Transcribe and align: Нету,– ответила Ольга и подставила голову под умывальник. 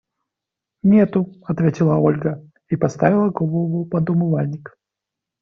Нету,– 0.81 1.31
ответила 1.45 1.93
Ольга 1.97 2.41
и 2.69 2.75
подставила 2.75 3.29
голову 3.29 3.85
под 3.85 4.09
умывальник. 4.09 4.75